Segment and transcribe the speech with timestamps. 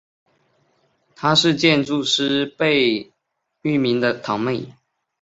[1.13, 3.11] 她是建筑师贝
[3.61, 4.73] 聿铭的堂妹。